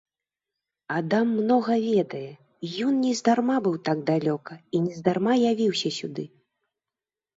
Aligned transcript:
Адам 0.99 1.27
многа 1.41 1.75
ведае, 1.89 2.31
ён 2.87 2.93
нездарма 3.05 3.57
быў 3.67 3.75
так 3.91 4.03
далёка 4.11 4.53
і 4.77 4.83
нездарма 4.87 5.33
явіўся 5.55 5.89
сюды. 6.03 6.23